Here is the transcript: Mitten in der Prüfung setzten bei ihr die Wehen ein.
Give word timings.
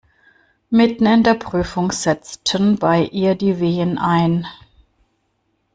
Mitten 0.71 1.05
in 1.05 1.21
der 1.21 1.35
Prüfung 1.35 1.91
setzten 1.91 2.79
bei 2.79 3.03
ihr 3.05 3.35
die 3.35 3.59
Wehen 3.59 3.99
ein. 3.99 4.47